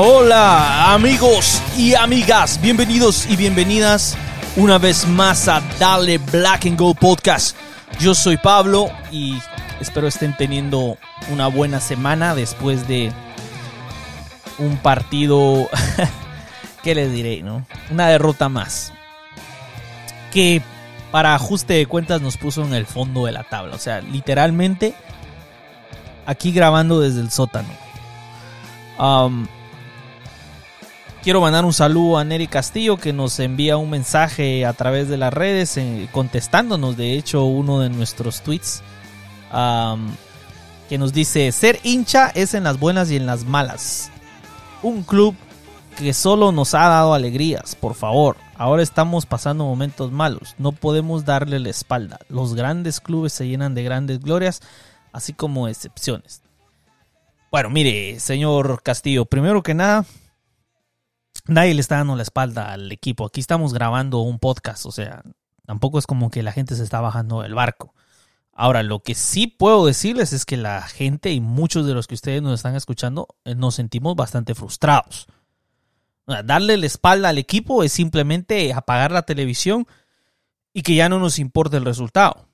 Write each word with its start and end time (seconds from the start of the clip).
Hola, 0.00 0.94
amigos 0.94 1.60
y 1.76 1.96
amigas. 1.96 2.60
Bienvenidos 2.62 3.28
y 3.28 3.34
bienvenidas 3.34 4.16
una 4.54 4.78
vez 4.78 5.04
más 5.08 5.48
a 5.48 5.60
Dale 5.80 6.18
Black 6.18 6.66
and 6.66 6.78
Gold 6.78 6.98
Podcast. 6.98 7.56
Yo 7.98 8.14
soy 8.14 8.36
Pablo 8.36 8.92
y 9.10 9.40
espero 9.80 10.06
estén 10.06 10.36
teniendo 10.36 10.96
una 11.32 11.48
buena 11.48 11.80
semana 11.80 12.36
después 12.36 12.86
de 12.86 13.10
un 14.58 14.76
partido. 14.76 15.68
¿Qué 16.84 16.94
les 16.94 17.10
diré, 17.10 17.42
no? 17.42 17.66
Una 17.90 18.06
derrota 18.06 18.48
más. 18.48 18.92
Que 20.32 20.62
para 21.10 21.34
ajuste 21.34 21.74
de 21.74 21.86
cuentas 21.86 22.20
nos 22.20 22.36
puso 22.36 22.64
en 22.64 22.72
el 22.72 22.86
fondo 22.86 23.26
de 23.26 23.32
la 23.32 23.42
tabla. 23.42 23.74
O 23.74 23.80
sea, 23.80 24.00
literalmente 24.00 24.94
aquí 26.24 26.52
grabando 26.52 27.00
desde 27.00 27.20
el 27.20 27.32
sótano. 27.32 27.68
Quiero 31.28 31.42
mandar 31.42 31.66
un 31.66 31.74
saludo 31.74 32.16
a 32.16 32.24
Neri 32.24 32.46
Castillo 32.46 32.96
que 32.96 33.12
nos 33.12 33.38
envía 33.38 33.76
un 33.76 33.90
mensaje 33.90 34.64
a 34.64 34.72
través 34.72 35.10
de 35.10 35.18
las 35.18 35.30
redes 35.30 35.76
eh, 35.76 36.08
contestándonos 36.10 36.96
de 36.96 37.18
hecho 37.18 37.44
uno 37.44 37.80
de 37.80 37.90
nuestros 37.90 38.40
tweets 38.40 38.82
que 40.88 40.96
nos 40.96 41.12
dice 41.12 41.52
ser 41.52 41.80
hincha 41.82 42.30
es 42.34 42.54
en 42.54 42.64
las 42.64 42.80
buenas 42.80 43.10
y 43.10 43.16
en 43.16 43.26
las 43.26 43.44
malas. 43.44 44.10
Un 44.82 45.02
club 45.02 45.34
que 45.98 46.14
solo 46.14 46.50
nos 46.50 46.72
ha 46.72 46.88
dado 46.88 47.12
alegrías, 47.12 47.74
por 47.74 47.94
favor. 47.94 48.38
Ahora 48.56 48.82
estamos 48.82 49.26
pasando 49.26 49.66
momentos 49.66 50.10
malos, 50.10 50.54
no 50.56 50.72
podemos 50.72 51.26
darle 51.26 51.58
la 51.58 51.68
espalda. 51.68 52.20
Los 52.30 52.54
grandes 52.54 53.00
clubes 53.00 53.34
se 53.34 53.46
llenan 53.46 53.74
de 53.74 53.82
grandes 53.82 54.20
glorias, 54.20 54.62
así 55.12 55.34
como 55.34 55.68
excepciones. 55.68 56.40
Bueno, 57.50 57.68
mire, 57.68 58.18
señor 58.18 58.82
Castillo, 58.82 59.26
primero 59.26 59.62
que 59.62 59.74
nada, 59.74 60.06
nadie 61.48 61.74
le 61.74 61.80
está 61.80 61.96
dando 61.96 62.16
la 62.16 62.22
espalda 62.22 62.72
al 62.72 62.90
equipo. 62.92 63.26
Aquí 63.26 63.40
estamos 63.40 63.74
grabando 63.74 64.20
un 64.20 64.38
podcast, 64.38 64.86
o 64.86 64.92
sea, 64.92 65.22
tampoco 65.66 65.98
es 65.98 66.06
como 66.06 66.30
que 66.30 66.42
la 66.42 66.52
gente 66.52 66.76
se 66.76 66.84
está 66.84 67.00
bajando 67.00 67.42
del 67.42 67.54
barco. 67.54 67.94
Ahora, 68.52 68.82
lo 68.82 69.02
que 69.02 69.14
sí 69.14 69.46
puedo 69.46 69.86
decirles 69.86 70.32
es 70.32 70.44
que 70.44 70.56
la 70.56 70.82
gente 70.82 71.32
y 71.32 71.40
muchos 71.40 71.86
de 71.86 71.94
los 71.94 72.06
que 72.06 72.14
ustedes 72.14 72.42
nos 72.42 72.54
están 72.54 72.74
escuchando 72.74 73.28
eh, 73.44 73.54
nos 73.54 73.74
sentimos 73.74 74.16
bastante 74.16 74.54
frustrados. 74.54 75.26
Darle 76.44 76.76
la 76.76 76.86
espalda 76.86 77.30
al 77.30 77.38
equipo 77.38 77.82
es 77.82 77.92
simplemente 77.92 78.72
apagar 78.74 79.12
la 79.12 79.22
televisión 79.22 79.86
y 80.74 80.82
que 80.82 80.94
ya 80.94 81.08
no 81.08 81.18
nos 81.18 81.38
importe 81.38 81.78
el 81.78 81.86
resultado 81.86 82.48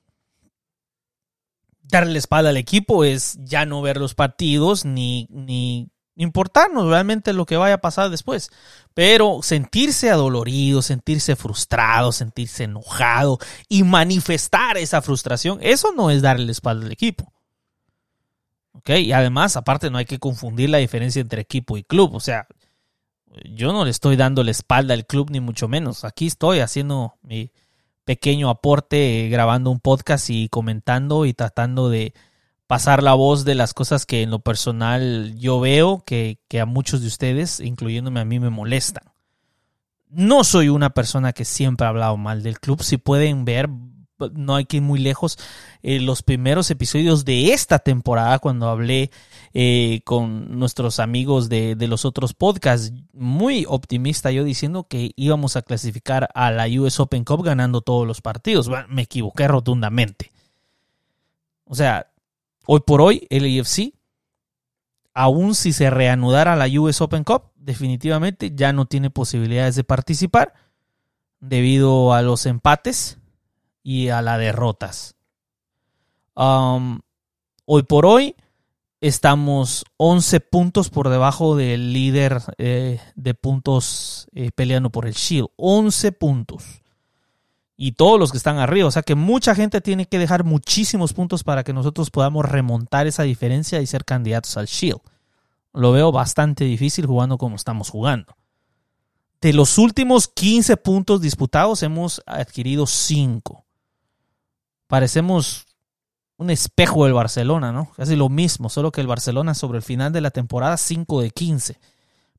darle 1.87 2.13
la 2.13 2.19
espalda 2.19 2.49
al 2.49 2.57
equipo 2.57 3.03
es 3.03 3.37
ya 3.43 3.65
no 3.65 3.81
ver 3.81 3.97
los 3.97 4.15
partidos 4.15 4.85
ni, 4.85 5.27
ni 5.29 5.89
importarnos 6.15 6.87
realmente 6.87 7.33
lo 7.33 7.45
que 7.45 7.57
vaya 7.57 7.75
a 7.75 7.81
pasar 7.81 8.09
después. 8.09 8.49
Pero 8.93 9.39
sentirse 9.41 10.09
adolorido, 10.09 10.81
sentirse 10.81 11.35
frustrado, 11.35 12.11
sentirse 12.11 12.63
enojado 12.63 13.39
y 13.67 13.83
manifestar 13.83 14.77
esa 14.77 15.01
frustración, 15.01 15.59
eso 15.61 15.91
no 15.93 16.09
es 16.09 16.21
darle 16.21 16.45
la 16.45 16.51
espalda 16.51 16.85
al 16.85 16.91
equipo. 16.91 17.31
¿Ok? 18.73 18.89
Y 18.89 19.11
además, 19.11 19.55
aparte, 19.57 19.89
no 19.89 19.97
hay 19.97 20.05
que 20.05 20.19
confundir 20.19 20.69
la 20.69 20.77
diferencia 20.77 21.21
entre 21.21 21.41
equipo 21.41 21.77
y 21.77 21.83
club. 21.83 22.13
O 22.15 22.19
sea, 22.19 22.47
yo 23.43 23.71
no 23.73 23.85
le 23.85 23.91
estoy 23.91 24.15
dando 24.15 24.43
la 24.43 24.51
espalda 24.51 24.93
al 24.93 25.05
club, 25.05 25.29
ni 25.31 25.39
mucho 25.39 25.67
menos. 25.67 26.03
Aquí 26.03 26.27
estoy 26.27 26.59
haciendo 26.59 27.15
mi, 27.21 27.51
pequeño 28.05 28.49
aporte 28.49 29.27
grabando 29.29 29.71
un 29.71 29.79
podcast 29.79 30.29
y 30.29 30.47
comentando 30.47 31.25
y 31.25 31.33
tratando 31.33 31.89
de 31.89 32.13
pasar 32.67 33.03
la 33.03 33.13
voz 33.13 33.45
de 33.45 33.55
las 33.55 33.73
cosas 33.73 34.05
que 34.05 34.21
en 34.21 34.31
lo 34.31 34.39
personal 34.39 35.35
yo 35.37 35.59
veo 35.59 36.03
que, 36.05 36.39
que 36.47 36.59
a 36.59 36.65
muchos 36.65 37.01
de 37.01 37.07
ustedes, 37.07 37.59
incluyéndome 37.59 38.19
a 38.19 38.25
mí, 38.25 38.39
me 38.39 38.49
molestan. 38.49 39.03
No 40.09 40.43
soy 40.43 40.69
una 40.69 40.91
persona 40.91 41.33
que 41.33 41.45
siempre 41.45 41.85
ha 41.85 41.89
hablado 41.89 42.17
mal 42.17 42.41
del 42.41 42.59
club. 42.59 42.81
Si 42.81 42.97
pueden 42.97 43.43
ver, 43.43 43.69
no 44.33 44.55
hay 44.55 44.65
que 44.65 44.77
ir 44.77 44.83
muy 44.83 44.99
lejos. 44.99 45.37
Eh, 45.83 45.99
los 45.99 46.23
primeros 46.23 46.71
episodios 46.71 47.25
de 47.25 47.53
esta 47.53 47.79
temporada, 47.79 48.39
cuando 48.39 48.69
hablé 48.69 49.11
eh, 49.53 50.01
con 50.05 50.57
nuestros 50.57 50.99
amigos 50.99 51.49
de, 51.49 51.75
de, 51.75 51.87
los 51.87 52.05
otros 52.05 52.33
podcasts, 52.33 52.93
muy 53.13 53.65
optimista 53.67 54.31
yo 54.31 54.43
diciendo 54.43 54.87
que 54.87 55.11
íbamos 55.15 55.55
a 55.55 55.61
clasificar 55.61 56.29
a 56.33 56.51
la 56.51 56.67
US 56.79 56.99
Open 56.99 57.23
Cup 57.23 57.43
ganando 57.43 57.81
todos 57.81 58.07
los 58.07 58.21
partidos. 58.21 58.69
Bueno, 58.69 58.87
me 58.89 59.03
equivoqué 59.03 59.47
rotundamente. 59.47 60.31
O 61.65 61.75
sea, 61.75 62.07
hoy 62.65 62.81
por 62.85 63.01
hoy 63.01 63.27
el 63.29 63.59
AFC, 63.59 63.93
aun 65.13 65.55
si 65.55 65.73
se 65.73 65.89
reanudara 65.89 66.55
la 66.55 66.67
US 66.79 67.01
Open 67.01 67.23
Cup, 67.23 67.51
definitivamente 67.55 68.51
ya 68.53 68.73
no 68.73 68.85
tiene 68.85 69.09
posibilidades 69.09 69.75
de 69.75 69.83
participar 69.83 70.53
debido 71.39 72.13
a 72.13 72.21
los 72.21 72.45
empates 72.45 73.17
y 73.83 74.09
a 74.09 74.21
las 74.21 74.39
derrotas. 74.39 75.15
Um, 76.35 76.99
hoy 77.65 77.83
por 77.83 78.05
hoy 78.05 78.35
estamos 78.99 79.85
11 79.97 80.39
puntos 80.39 80.89
por 80.89 81.09
debajo 81.09 81.55
del 81.55 81.93
líder 81.93 82.41
eh, 82.57 82.99
de 83.15 83.33
puntos 83.35 84.27
eh, 84.33 84.51
peleando 84.53 84.89
por 84.89 85.05
el 85.05 85.13
Shield. 85.13 85.49
11 85.57 86.11
puntos. 86.13 86.81
Y 87.77 87.93
todos 87.93 88.19
los 88.19 88.31
que 88.31 88.37
están 88.37 88.57
arriba. 88.57 88.87
O 88.87 88.91
sea 88.91 89.03
que 89.03 89.15
mucha 89.15 89.53
gente 89.55 89.81
tiene 89.81 90.05
que 90.05 90.19
dejar 90.19 90.43
muchísimos 90.43 91.13
puntos 91.13 91.43
para 91.43 91.63
que 91.63 91.73
nosotros 91.73 92.09
podamos 92.09 92.45
remontar 92.45 93.07
esa 93.07 93.23
diferencia 93.23 93.81
y 93.81 93.87
ser 93.87 94.05
candidatos 94.05 94.55
al 94.57 94.67
Shield. 94.67 95.01
Lo 95.73 95.91
veo 95.91 96.11
bastante 96.11 96.63
difícil 96.63 97.05
jugando 97.05 97.37
como 97.37 97.57
estamos 97.57 97.89
jugando. 97.89 98.35
De 99.41 99.51
los 99.51 99.77
últimos 99.77 100.27
15 100.29 100.77
puntos 100.77 101.21
disputados 101.21 101.83
hemos 101.83 102.21
adquirido 102.25 102.87
5 102.87 103.65
parecemos 104.87 105.65
un 106.37 106.49
espejo 106.49 107.05
del 107.05 107.13
Barcelona, 107.13 107.71
¿no? 107.71 107.91
Casi 107.95 108.15
lo 108.15 108.29
mismo, 108.29 108.69
solo 108.69 108.91
que 108.91 109.01
el 109.01 109.07
Barcelona 109.07 109.53
sobre 109.53 109.77
el 109.77 109.83
final 109.83 110.11
de 110.11 110.21
la 110.21 110.31
temporada 110.31 110.77
5 110.77 111.21
de 111.21 111.31
15. 111.31 111.79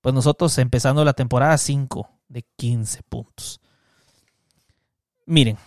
Pues 0.01 0.15
nosotros 0.15 0.57
empezando 0.59 1.05
la 1.05 1.15
temporada 1.15 1.57
5 1.57 2.09
de 2.29 2.45
15 2.57 3.03
puntos. 3.05 3.61
Miren, 5.26 5.59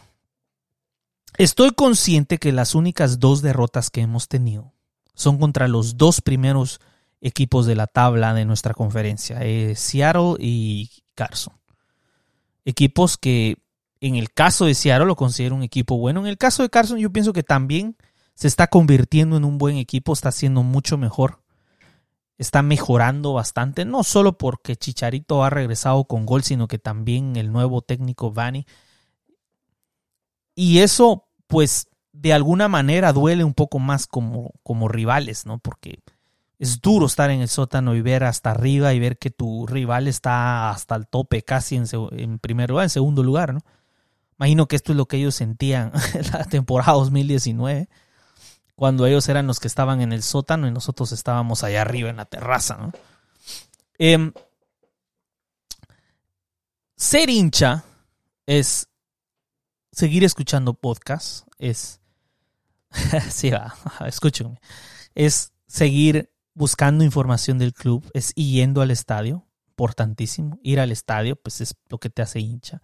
estoy 1.38 1.72
consciente 1.72 2.38
que 2.38 2.54
las 2.54 2.76
únicas 2.76 3.20
dos 3.20 3.42
derrotas 3.42 3.90
que 3.90 4.02
hemos 4.02 4.30
tenido 4.30 4.74
son 5.14 5.38
contra 5.38 5.68
los 5.68 5.98
dos 5.98 6.22
primeros 6.22 6.80
equipos 7.20 7.66
de 7.66 7.76
la 7.76 7.88
tabla 7.88 8.34
de 8.34 8.46
nuestra 8.46 8.74
conferencia, 8.74 9.40
eh, 9.42 9.76
Seattle 9.76 10.36
y 10.40 10.90
Carson. 11.14 11.54
Equipos 12.64 13.18
que 13.18 13.58
en 14.00 14.16
el 14.16 14.32
caso 14.32 14.66
de 14.66 14.76
Seattle 14.76 15.08
lo 15.08 15.18
considero 15.18 15.56
un 15.56 15.64
equipo 15.64 15.98
bueno. 15.98 16.22
En 16.22 16.28
el 16.28 16.38
caso 16.38 16.64
de 16.64 16.70
Carson 16.70 16.98
yo 16.98 17.12
pienso 17.12 17.34
que 17.34 17.44
también 17.44 17.98
se 18.36 18.48
está 18.48 18.68
convirtiendo 18.68 19.36
en 19.36 19.44
un 19.44 19.58
buen 19.58 19.76
equipo, 19.76 20.14
está 20.14 20.32
siendo 20.32 20.64
mucho 20.64 20.98
mejor. 20.98 21.42
Está 22.38 22.62
mejorando 22.62 23.34
bastante, 23.34 23.84
no 23.84 24.06
solo 24.06 24.38
porque 24.38 24.78
Chicharito 24.78 25.44
ha 25.44 25.50
regresado 25.50 26.06
con 26.06 26.26
gol, 26.26 26.44
sino 26.44 26.70
que 26.70 26.80
también 26.80 27.36
el 27.36 27.52
nuevo 27.52 27.82
técnico 27.82 28.32
Vani. 28.32 28.66
Y 30.62 30.80
eso, 30.80 31.30
pues, 31.48 31.88
de 32.12 32.34
alguna 32.34 32.68
manera 32.68 33.14
duele 33.14 33.46
un 33.46 33.54
poco 33.54 33.80
más 33.80 34.08
como, 34.08 34.52
como 34.62 34.90
rivales, 34.90 35.46
¿no? 35.46 35.58
Porque 35.58 36.04
es 36.58 36.82
duro 36.82 37.06
estar 37.06 37.32
en 37.32 37.40
el 37.40 37.48
sótano 37.48 37.96
y 37.96 38.02
ver 38.02 38.26
hasta 38.26 38.52
arriba 38.52 38.94
y 38.94 39.00
ver 39.00 39.18
que 39.18 39.30
tu 39.30 39.66
rival 39.68 40.10
está 40.10 40.70
hasta 40.70 40.96
el 40.96 41.08
tope, 41.08 41.44
casi 41.44 41.78
en, 41.78 41.86
en 42.12 42.40
primer 42.40 42.72
lugar, 42.72 42.84
en 42.84 42.90
segundo 42.90 43.24
lugar, 43.24 43.54
¿no? 43.54 43.62
Imagino 44.38 44.68
que 44.68 44.76
esto 44.76 44.92
es 44.92 44.98
lo 44.98 45.06
que 45.06 45.16
ellos 45.16 45.34
sentían 45.34 45.94
en 46.14 46.30
la 46.34 46.44
temporada 46.44 46.92
2019, 46.92 47.88
cuando 48.76 49.06
ellos 49.06 49.30
eran 49.30 49.48
los 49.48 49.62
que 49.62 49.70
estaban 49.70 50.02
en 50.02 50.12
el 50.12 50.24
sótano 50.24 50.68
y 50.68 50.72
nosotros 50.72 51.14
estábamos 51.14 51.64
allá 51.64 51.84
arriba 51.84 52.10
en 52.10 52.18
la 52.18 52.26
terraza. 52.26 52.92
Em, 53.98 54.34
ser 56.98 57.30
hincha 57.30 57.86
es 58.46 58.89
seguir 59.92 60.24
escuchando 60.24 60.74
podcasts, 60.74 61.46
es... 61.58 62.02
sí, 63.30 63.50
va, 63.50 63.76
escúchenme. 64.06 64.60
Es 65.16 65.54
seguir 65.68 66.32
buscando 66.54 67.04
información 67.04 67.58
del 67.58 67.74
club, 67.74 68.10
es 68.14 68.34
yendo 68.36 68.82
al 68.82 68.92
estadio, 68.92 69.46
importantísimo. 69.70 70.60
Ir 70.64 70.80
al 70.80 70.92
estadio, 70.92 71.36
pues 71.36 71.62
es 71.62 71.76
lo 71.88 72.00
que 72.00 72.10
te 72.10 72.22
hace 72.22 72.40
hincha 72.40 72.82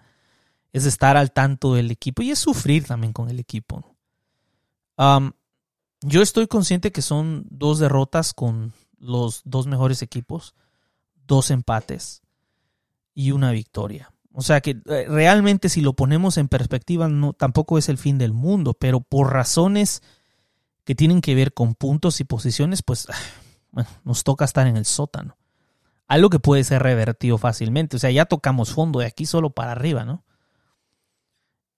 es 0.75 0.86
estar 0.86 1.16
al 1.16 1.31
tanto 1.31 1.74
del 1.74 1.90
equipo 1.90 2.22
y 2.22 2.31
es 2.31 2.40
sufrir 2.40 2.86
también 2.86 3.13
con 3.13 3.30
el 3.30 3.40
equipo. 3.40 3.96
yo 4.98 6.22
estoy 6.22 6.48
consciente 6.48 6.92
que 6.92 7.02
son 7.02 7.46
dos 7.50 7.80
derrotas 7.80 8.34
con 8.34 8.74
los 9.00 9.42
dos 9.46 9.68
mejores 9.68 10.02
equipos, 10.02 10.54
dos 11.25 11.50
empates 11.50 12.24
y 13.13 13.31
una 13.31 13.52
victoria. 13.52 14.12
O 14.38 14.42
sea 14.42 14.60
que 14.60 14.82
eh, 14.86 15.06
realmente 15.08 15.70
si 15.70 15.80
lo 15.80 15.94
ponemos 15.94 16.38
en 16.38 16.50
perspectiva 16.50 17.08
no 17.08 17.32
tampoco 17.32 17.78
es 17.78 17.88
el 17.88 17.98
fin 17.98 18.18
del 18.18 18.34
mundo, 18.34 18.74
pero 18.74 19.00
por 19.00 19.32
razones 19.32 20.04
que 20.84 20.94
tienen 20.94 21.22
que 21.22 21.36
ver 21.36 21.54
con 21.54 21.74
puntos 21.74 22.20
y 22.20 22.26
posiciones, 22.26 22.84
pues 22.84 23.08
bueno, 23.72 23.90
nos 24.04 24.26
toca 24.26 24.44
estar 24.44 24.68
en 24.68 24.76
el 24.76 24.86
sótano. 24.86 25.38
Algo 26.08 26.30
que 26.30 26.40
puede 26.40 26.66
ser 26.66 26.84
revertido 26.84 27.38
fácilmente. 27.38 27.96
O 27.96 28.00
sea, 28.00 28.12
ya 28.12 28.26
tocamos 28.26 28.74
fondo 28.74 29.00
de 29.00 29.06
aquí 29.06 29.26
solo 29.26 29.52
para 29.52 29.72
arriba, 29.72 30.04
¿no? 30.04 30.26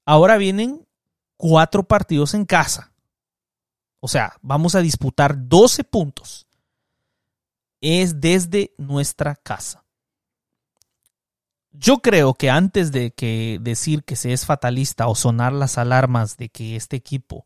Ahora 0.04 0.38
vienen 0.38 0.86
cuatro 1.38 1.84
partidos 1.84 2.34
en 2.34 2.46
casa. 2.46 2.92
O 4.00 4.08
sea, 4.08 4.34
vamos 4.42 4.74
a 4.74 4.82
disputar 4.82 5.48
12 5.48 5.84
puntos. 5.84 6.48
Es 7.82 8.20
desde 8.20 8.74
nuestra 8.80 9.36
casa. 9.36 9.84
Yo 11.80 12.00
creo 12.00 12.34
que 12.34 12.50
antes 12.50 12.92
de 12.92 13.12
que 13.12 13.60
decir 13.62 14.04
que 14.04 14.16
se 14.16 14.34
es 14.34 14.48
fatalista 14.48 15.08
o 15.08 15.14
sonar 15.14 15.54
las 15.54 15.78
alarmas 15.78 16.36
de 16.36 16.50
que 16.50 16.76
este 16.76 16.96
equipo 16.96 17.46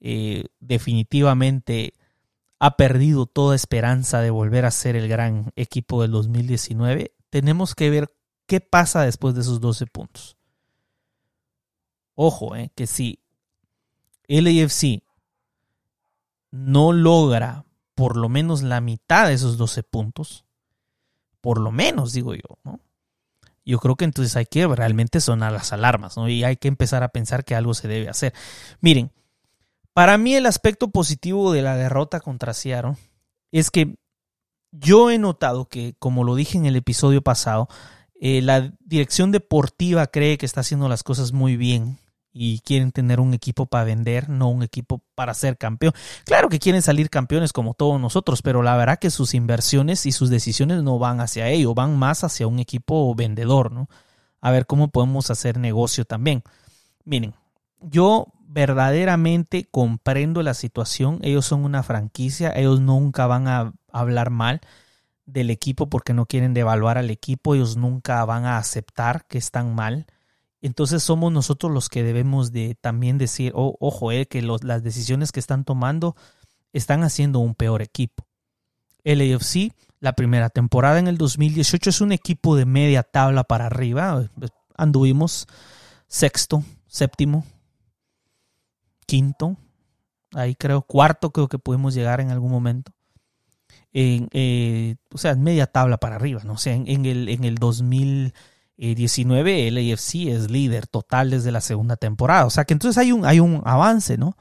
eh, 0.00 0.44
definitivamente 0.60 1.94
ha 2.60 2.76
perdido 2.76 3.26
toda 3.26 3.56
esperanza 3.56 4.20
de 4.20 4.30
volver 4.30 4.64
a 4.64 4.70
ser 4.70 4.94
el 4.94 5.08
gran 5.08 5.52
equipo 5.56 6.02
del 6.02 6.12
2019, 6.12 7.12
tenemos 7.30 7.74
que 7.74 7.90
ver 7.90 8.14
qué 8.46 8.60
pasa 8.60 9.02
después 9.02 9.34
de 9.34 9.40
esos 9.40 9.60
12 9.60 9.86
puntos. 9.86 10.36
Ojo, 12.14 12.54
eh, 12.54 12.70
que 12.76 12.86
si 12.86 13.20
LAFC 14.28 15.02
no 16.52 16.92
logra 16.92 17.64
por 17.96 18.16
lo 18.16 18.28
menos 18.28 18.62
la 18.62 18.80
mitad 18.80 19.26
de 19.26 19.34
esos 19.34 19.58
12 19.58 19.82
puntos, 19.82 20.44
por 21.40 21.60
lo 21.60 21.72
menos 21.72 22.12
digo 22.12 22.34
yo, 22.34 22.58
¿no? 22.62 22.80
Yo 23.68 23.78
creo 23.78 23.96
que 23.96 24.06
entonces 24.06 24.34
hay 24.34 24.46
que 24.46 24.66
realmente 24.66 25.20
sonar 25.20 25.52
las 25.52 25.74
alarmas, 25.74 26.16
¿no? 26.16 26.26
Y 26.26 26.42
hay 26.42 26.56
que 26.56 26.68
empezar 26.68 27.02
a 27.02 27.10
pensar 27.10 27.44
que 27.44 27.54
algo 27.54 27.74
se 27.74 27.86
debe 27.86 28.08
hacer. 28.08 28.32
Miren, 28.80 29.12
para 29.92 30.16
mí 30.16 30.34
el 30.34 30.46
aspecto 30.46 30.90
positivo 30.90 31.52
de 31.52 31.60
la 31.60 31.76
derrota 31.76 32.20
contra 32.20 32.54
Seattle 32.54 32.96
es 33.52 33.70
que 33.70 33.96
yo 34.70 35.10
he 35.10 35.18
notado 35.18 35.68
que, 35.68 35.94
como 35.98 36.24
lo 36.24 36.34
dije 36.34 36.56
en 36.56 36.64
el 36.64 36.76
episodio 36.76 37.20
pasado, 37.20 37.68
eh, 38.18 38.40
la 38.40 38.72
dirección 38.80 39.32
deportiva 39.32 40.06
cree 40.06 40.38
que 40.38 40.46
está 40.46 40.62
haciendo 40.62 40.88
las 40.88 41.02
cosas 41.02 41.32
muy 41.32 41.58
bien 41.58 41.98
y 42.40 42.60
quieren 42.60 42.92
tener 42.92 43.18
un 43.18 43.34
equipo 43.34 43.66
para 43.66 43.82
vender, 43.82 44.28
no 44.28 44.48
un 44.48 44.62
equipo 44.62 45.02
para 45.16 45.34
ser 45.34 45.58
campeón. 45.58 45.92
Claro 46.24 46.48
que 46.48 46.60
quieren 46.60 46.82
salir 46.82 47.10
campeones 47.10 47.52
como 47.52 47.74
todos 47.74 48.00
nosotros, 48.00 48.42
pero 48.42 48.62
la 48.62 48.76
verdad 48.76 49.00
que 49.00 49.10
sus 49.10 49.34
inversiones 49.34 50.06
y 50.06 50.12
sus 50.12 50.30
decisiones 50.30 50.84
no 50.84 51.00
van 51.00 51.20
hacia 51.20 51.48
ello, 51.48 51.74
van 51.74 51.98
más 51.98 52.22
hacia 52.22 52.46
un 52.46 52.60
equipo 52.60 53.12
vendedor, 53.16 53.72
¿no? 53.72 53.88
A 54.40 54.52
ver 54.52 54.66
cómo 54.66 54.86
podemos 54.88 55.32
hacer 55.32 55.58
negocio 55.58 56.04
también. 56.04 56.44
Miren, 57.04 57.34
yo 57.80 58.28
verdaderamente 58.46 59.66
comprendo 59.68 60.44
la 60.44 60.54
situación. 60.54 61.18
Ellos 61.22 61.44
son 61.44 61.64
una 61.64 61.82
franquicia, 61.82 62.52
ellos 62.54 62.80
nunca 62.80 63.26
van 63.26 63.48
a 63.48 63.72
hablar 63.90 64.30
mal 64.30 64.60
del 65.26 65.50
equipo 65.50 65.90
porque 65.90 66.14
no 66.14 66.26
quieren 66.26 66.54
devaluar 66.54 66.98
al 66.98 67.10
equipo, 67.10 67.56
ellos 67.56 67.76
nunca 67.76 68.24
van 68.24 68.46
a 68.46 68.58
aceptar 68.58 69.26
que 69.26 69.38
están 69.38 69.74
mal. 69.74 70.06
Entonces 70.60 71.02
somos 71.02 71.32
nosotros 71.32 71.72
los 71.72 71.88
que 71.88 72.02
debemos 72.02 72.52
de 72.52 72.74
también 72.74 73.18
decir, 73.18 73.52
oh, 73.54 73.76
ojo, 73.80 74.10
eh, 74.10 74.26
que 74.26 74.42
las 74.42 74.82
decisiones 74.82 75.30
que 75.30 75.40
están 75.40 75.64
tomando 75.64 76.16
están 76.72 77.02
haciendo 77.02 77.38
un 77.38 77.54
peor 77.54 77.82
equipo. 77.82 78.26
El 79.04 79.20
AFC, 79.20 79.72
la 80.00 80.14
primera 80.14 80.50
temporada 80.50 80.98
en 80.98 81.06
el 81.06 81.16
2018 81.16 81.90
es 81.90 82.00
un 82.00 82.12
equipo 82.12 82.56
de 82.56 82.66
media 82.66 83.02
tabla 83.02 83.44
para 83.44 83.66
arriba. 83.66 84.28
Anduvimos 84.76 85.46
sexto, 86.08 86.64
séptimo, 86.86 87.44
quinto, 89.06 89.56
ahí 90.34 90.54
creo, 90.54 90.82
cuarto 90.82 91.30
creo 91.30 91.48
que 91.48 91.58
podemos 91.58 91.94
llegar 91.94 92.20
en 92.20 92.30
algún 92.30 92.50
momento. 92.50 92.92
En, 93.92 94.28
eh, 94.32 94.96
o 95.12 95.18
sea, 95.18 95.34
media 95.34 95.66
tabla 95.66 95.98
para 95.98 96.16
arriba, 96.16 96.42
¿no? 96.44 96.54
O 96.54 96.58
sea, 96.58 96.74
en, 96.74 97.06
el, 97.06 97.28
en 97.28 97.44
el 97.44 97.56
2019 98.78 99.68
el 99.68 99.92
AFC 99.92 100.28
es 100.28 100.50
líder 100.50 100.86
total 100.86 101.30
desde 101.30 101.52
la 101.52 101.60
segunda 101.60 101.96
temporada. 101.96 102.46
O 102.46 102.50
sea 102.50 102.64
que 102.64 102.74
entonces 102.74 102.96
hay 102.98 103.12
un, 103.12 103.26
hay 103.26 103.40
un 103.40 103.62
avance, 103.64 104.16
¿no? 104.16 104.36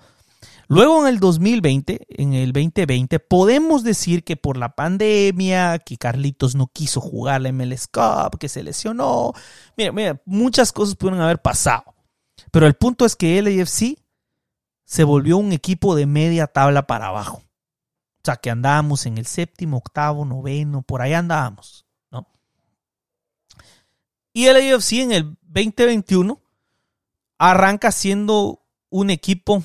Luego 0.70 1.02
en 1.02 1.14
el 1.14 1.20
2020, 1.20 2.06
en 2.10 2.34
el 2.34 2.52
2020, 2.52 3.20
podemos 3.20 3.84
decir 3.84 4.24
que 4.24 4.36
por 4.36 4.58
la 4.58 4.76
pandemia, 4.76 5.80
que 5.80 5.98
Carlitos 5.98 6.56
no 6.56 6.68
quiso 6.68 7.00
jugar 7.00 7.42
la 7.42 7.52
MLS 7.54 7.88
Cup, 7.88 8.38
que 8.38 8.50
se 8.50 8.64
lesionó. 8.64 9.34
Mira, 9.78 9.92
mira, 9.94 10.22
muchas 10.26 10.74
cosas 10.74 10.96
pudieron 10.96 11.22
haber 11.22 11.42
pasado. 11.42 11.96
Pero 12.52 12.68
el 12.68 12.76
punto 12.76 13.06
es 13.06 13.16
que 13.16 13.40
el 13.40 13.68
se 13.68 15.04
volvió 15.04 15.38
un 15.38 15.54
equipo 15.54 15.96
de 15.96 16.06
media 16.06 16.48
tabla 16.48 16.86
para 16.86 17.08
abajo. 17.08 17.38
O 17.38 18.22
sea, 18.26 18.36
que 18.36 18.50
andábamos 18.50 19.06
en 19.06 19.18
el 19.18 19.26
séptimo, 19.26 19.78
octavo, 19.78 20.26
noveno, 20.26 20.82
por 20.82 21.02
ahí 21.02 21.14
andábamos. 21.14 21.87
Y 24.38 24.46
el 24.46 24.76
AFC 24.76 24.94
en 25.00 25.12
el 25.14 25.36
2021 25.48 26.40
arranca 27.40 27.92
siendo 27.92 28.64
un 28.92 29.10
equipo 29.10 29.64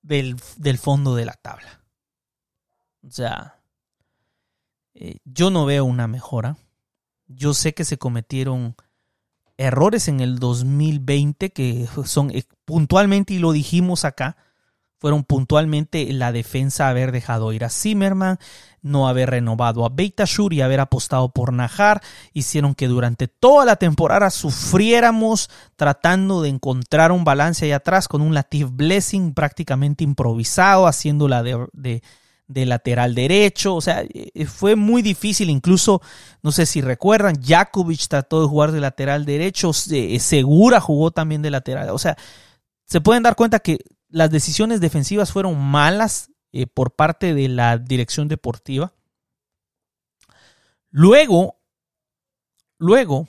del, 0.00 0.38
fondo 0.78 1.14
de 1.14 1.26
la 1.26 1.34
tabla. 1.34 1.82
O 3.06 3.10
sea, 3.10 3.60
eh, 4.94 5.18
yo 5.26 5.50
no 5.50 5.66
veo 5.66 5.84
una 5.84 6.06
mejora. 6.08 6.56
Yo 7.26 7.52
sé 7.52 7.74
que 7.74 7.84
se 7.84 7.98
cometieron 7.98 8.76
errores 9.58 10.08
en 10.08 10.20
el 10.20 10.38
2020 10.38 11.50
que 11.50 11.86
son 12.06 12.30
eh, 12.30 12.44
puntualmente, 12.64 13.34
y 13.34 13.38
lo 13.38 13.52
dijimos 13.52 14.06
acá, 14.06 14.38
fueron 14.98 15.24
puntualmente 15.24 16.12
la 16.12 16.32
defensa 16.32 16.88
haber 16.88 17.12
dejado 17.12 17.52
ir 17.52 17.64
a 17.64 17.70
Zimmerman, 17.70 18.38
no 18.82 19.08
haber 19.08 19.30
renovado 19.30 19.84
a 19.84 19.88
Beitashour 19.90 20.52
y 20.52 20.60
haber 20.60 20.80
apostado 20.80 21.30
por 21.30 21.52
Najar, 21.52 22.02
hicieron 22.32 22.74
que 22.74 22.88
durante 22.88 23.28
toda 23.28 23.64
la 23.64 23.76
temporada 23.76 24.30
sufriéramos 24.30 25.50
tratando 25.76 26.42
de 26.42 26.48
encontrar 26.48 27.12
un 27.12 27.24
balance 27.24 27.64
ahí 27.64 27.72
atrás 27.72 28.08
con 28.08 28.22
un 28.22 28.34
Latif 28.34 28.68
Blessing 28.72 29.34
prácticamente 29.34 30.04
improvisado, 30.04 30.86
haciéndola 30.86 31.42
de, 31.42 32.02
de, 32.46 32.66
lateral 32.66 33.14
derecho, 33.14 33.76
o 33.76 33.80
sea, 33.80 34.02
eh, 34.02 34.46
fue 34.46 34.74
muy 34.74 35.02
difícil, 35.02 35.48
incluso, 35.50 36.02
no 36.42 36.50
sé 36.50 36.66
si 36.66 36.80
recuerdan, 36.80 37.40
Jakovic 37.40 38.08
trató 38.08 38.40
de 38.40 38.48
jugar 38.48 38.72
de 38.72 38.80
lateral 38.80 39.24
derecho, 39.24 39.72
Segura 39.72 40.80
jugó 40.80 41.12
también 41.12 41.42
de 41.42 41.50
lateral, 41.50 41.90
o 41.90 41.98
sea, 41.98 42.16
se 42.84 43.00
pueden 43.00 43.22
dar 43.22 43.36
cuenta 43.36 43.58
que 43.58 43.78
las 44.08 44.30
decisiones 44.30 44.80
defensivas 44.80 45.32
fueron 45.32 45.58
malas 45.60 46.30
eh, 46.52 46.66
por 46.66 46.94
parte 46.94 47.34
de 47.34 47.48
la 47.48 47.78
dirección 47.78 48.28
deportiva. 48.28 48.94
Luego, 50.90 51.60
luego 52.78 53.28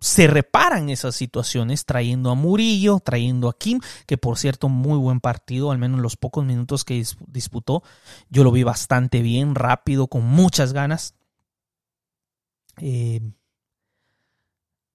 se 0.00 0.26
reparan 0.26 0.90
esas 0.90 1.16
situaciones 1.16 1.84
trayendo 1.84 2.30
a 2.30 2.34
Murillo, 2.34 3.00
trayendo 3.00 3.48
a 3.48 3.58
Kim, 3.58 3.80
que 4.06 4.16
por 4.16 4.38
cierto 4.38 4.68
muy 4.68 4.98
buen 4.98 5.20
partido, 5.20 5.72
al 5.72 5.78
menos 5.78 6.00
los 6.00 6.16
pocos 6.16 6.44
minutos 6.44 6.84
que 6.84 7.02
disputó, 7.26 7.82
yo 8.28 8.44
lo 8.44 8.52
vi 8.52 8.62
bastante 8.62 9.22
bien, 9.22 9.54
rápido, 9.54 10.06
con 10.06 10.24
muchas 10.24 10.72
ganas. 10.72 11.14
Eh, 12.80 13.32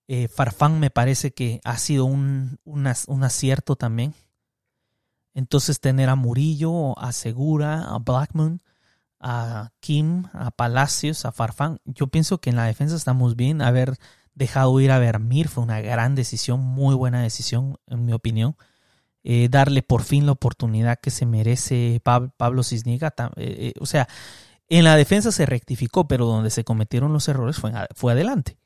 eh, 0.08 0.28
Farfán 0.28 0.80
me 0.80 0.90
parece 0.90 1.34
que 1.34 1.62
ha 1.64 1.78
sido 1.78 2.06
un, 2.06 2.60
un, 2.66 3.24
acierto 3.24 3.76
también. 3.76 4.14
Entonces 5.34 5.80
tener 5.80 6.10
a 6.10 6.16
Murillo, 6.16 6.98
a 7.00 7.12
Segura, 7.12 7.84
a 7.84 7.98
Blackman, 8.00 8.62
a 9.20 9.72
Kim, 9.80 10.26
a 10.34 10.52
Palacios, 10.52 11.26
a 11.26 11.32
Farfán, 11.32 11.80
yo 11.86 12.08
pienso 12.08 12.40
que 12.40 12.50
en 12.50 12.58
la 12.58 12.66
defensa 12.66 12.96
estamos 12.96 13.36
bien. 13.36 13.62
Haber 13.62 13.98
dejado 14.36 14.80
ir 14.80 14.92
a 14.92 15.00
Vermir 15.00 15.48
fue 15.48 15.64
una 15.64 15.82
gran 15.82 16.16
decisión, 16.16 16.60
muy 16.60 16.96
buena 16.96 17.22
decisión 17.22 17.78
en 17.88 18.06
mi 18.06 18.14
opinión. 18.14 18.56
Eh, 19.24 19.48
darle 19.50 19.84
por 19.84 20.04
fin 20.04 20.26
la 20.26 20.34
oportunidad 20.34 21.00
que 21.00 21.10
se 21.10 21.26
merece 21.26 22.02
Pablo 22.04 22.64
Cisniga. 22.64 23.14
Eh, 23.38 23.74
o 23.80 23.86
sea, 23.86 24.10
en 24.68 24.84
la 24.84 24.98
defensa 24.98 25.32
se 25.32 25.46
rectificó, 25.46 26.08
pero 26.08 26.26
donde 26.26 26.50
se 26.50 26.66
cometieron 26.66 27.14
los 27.14 27.28
errores 27.30 27.58
fue, 27.58 27.72
fue 27.96 28.12
adelante. 28.12 28.58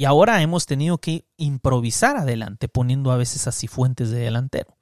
Y 0.00 0.06
ahora 0.06 0.40
hemos 0.40 0.64
tenido 0.64 0.96
que 0.96 1.26
improvisar 1.36 2.16
adelante, 2.16 2.68
poniendo 2.68 3.10
a 3.12 3.18
veces 3.18 3.46
así 3.46 3.66
fuentes 3.66 4.08
de 4.08 4.20
delantero. 4.20 4.74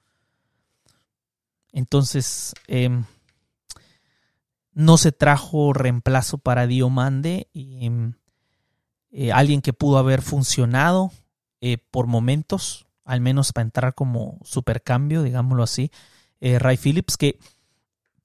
Entonces, 1.73 2.55
em, 2.69 3.03
no 4.75 4.97
se 4.97 5.11
trajo 5.11 5.73
reemplazo 5.73 6.39
para 6.39 6.69
Diomande. 6.69 7.49
Y, 7.53 7.85
em, 7.85 8.13
eh, 9.11 9.33
alguien 9.33 9.61
que 9.61 9.73
pudo 9.73 9.99
haber 9.99 10.23
funcionado 10.23 11.11
eh, 11.61 11.79
por 11.91 12.07
momentos, 12.07 12.87
al 13.05 13.21
menos 13.21 13.53
para 13.53 13.65
entrar 13.65 13.95
como 13.97 14.39
supercambio, 14.45 15.25
digámoslo 15.25 15.65
así. 15.65 15.91
Eh, 16.41 16.61
Ray 16.61 16.77
Phillips, 16.77 17.17
que 17.17 17.41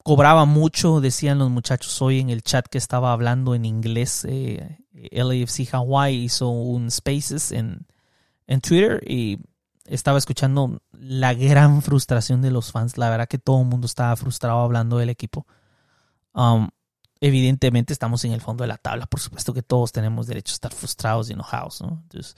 cobraba 0.04 0.46
mucho, 0.46 1.02
decían 1.02 1.40
los 1.40 1.50
muchachos 1.50 2.02
hoy 2.02 2.20
en 2.20 2.30
el 2.30 2.44
chat 2.44 2.68
que 2.68 2.78
estaba 2.78 3.14
hablando 3.14 3.56
en 3.56 3.66
inglés. 3.66 4.26
Eh, 4.30 4.78
LAFC 5.12 5.74
Hawaii 5.74 6.24
hizo 6.24 6.50
un 6.50 6.92
Spaces 6.92 7.52
en, 7.52 7.88
en 8.46 8.62
Twitter 8.62 9.02
y 9.10 9.40
estaba 9.86 10.18
escuchando 10.18 10.82
la 10.92 11.34
gran 11.34 11.82
frustración 11.82 12.42
de 12.42 12.52
los 12.52 12.72
fans. 12.72 12.98
La 12.98 13.10
verdad 13.10 13.28
que 13.28 13.38
todo 13.38 13.62
el 13.62 13.68
mundo 13.68 13.88
estaba 13.88 14.16
frustrado 14.16 14.60
hablando 14.60 14.98
del 14.98 15.10
equipo. 15.10 15.48
Um, 16.34 16.70
evidentemente 17.20 17.94
estamos 17.94 18.24
en 18.26 18.34
el 18.34 18.42
fondo 18.42 18.64
de 18.64 18.68
la 18.68 18.78
tabla. 18.78 19.06
Por 19.06 19.20
supuesto 19.20 19.54
que 19.54 19.64
todos 19.64 19.92
tenemos 19.92 20.28
derecho 20.28 20.52
a 20.52 20.56
estar 20.56 20.74
frustrados 20.74 21.30
y 21.30 21.34
enojados, 21.34 21.82
¿no? 21.82 22.02
Entonces, 22.04 22.36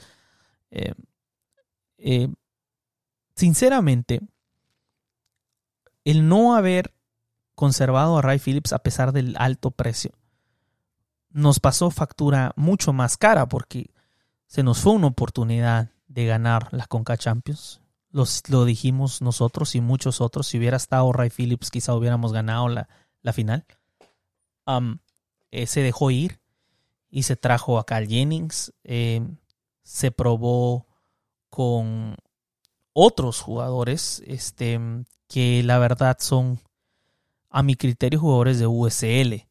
eh, 0.72 0.94
eh, 1.98 2.28
sinceramente, 3.36 4.22
el 6.04 6.28
no 6.28 6.56
haber 6.56 6.95
conservado 7.56 8.18
a 8.18 8.22
Ray 8.22 8.40
Phillips 8.40 8.74
a 8.74 8.80
pesar 8.80 9.12
del 9.12 9.36
alto 9.38 9.72
precio 9.72 10.12
nos 11.36 11.60
pasó 11.60 11.92
factura 11.92 12.54
mucho 12.56 12.94
más 12.94 13.18
cara 13.18 13.46
porque 13.46 13.92
se 14.48 14.64
nos 14.64 14.80
fue 14.80 14.94
una 14.94 15.08
oportunidad 15.08 15.92
de 16.08 16.26
ganar 16.26 16.70
la 16.72 16.88
Conca 16.88 17.18
Champions. 17.18 17.82
Los, 18.10 18.48
lo 18.48 18.64
dijimos 18.64 19.22
nosotros 19.22 19.76
y 19.76 19.82
muchos 19.82 20.22
otros. 20.22 20.48
Si 20.48 20.58
hubiera 20.58 20.78
estado 20.78 21.12
Ray 21.12 21.30
Phillips, 21.30 21.72
quizá 21.72 21.94
hubiéramos 21.94 22.32
ganado 22.32 22.70
la, 22.70 22.88
la 23.22 23.34
final. 23.34 23.66
Eh, 25.52 25.68
se 25.68 25.82
dejó 25.82 26.10
ir 26.10 26.40
y 27.10 27.24
se 27.24 27.36
trajo 27.36 27.80
a 27.80 27.86
Carl 27.86 28.08
Jennings. 28.08 28.74
Eh, 28.86 29.22
se 29.84 30.12
probó 30.12 30.88
con 31.50 32.16
otros 32.94 33.42
jugadores 33.42 34.24
este, 34.26 34.80
que 35.28 35.64
la 35.64 35.80
verdad 35.80 36.16
son, 36.22 36.62
a 37.56 37.64
mi 37.64 37.78
criterio, 37.78 38.20
jugadores 38.20 38.60
de 38.60 38.68
USL. 38.68 39.48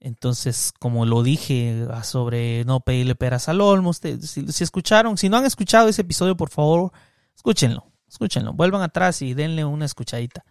Entonces, 0.00 0.74
como 0.78 1.06
lo 1.06 1.22
dije 1.22 1.88
sobre 2.02 2.62
no 2.66 2.80
pedirle 2.80 3.14
peras 3.14 3.48
al 3.48 3.62
olmo, 3.62 3.94
si, 3.94 4.20
si, 4.20 4.62
escucharon, 4.62 5.16
si 5.16 5.30
no 5.30 5.38
han 5.38 5.46
escuchado 5.46 5.88
ese 5.88 6.02
episodio, 6.02 6.36
por 6.36 6.50
favor, 6.50 6.92
escúchenlo, 7.34 7.90
escúchenlo, 8.06 8.52
vuelvan 8.52 8.82
atrás 8.82 9.22
y 9.22 9.32
denle 9.32 9.64
una 9.64 9.86
escuchadita. 9.86 10.44